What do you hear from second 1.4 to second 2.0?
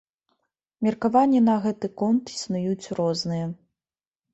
на гэты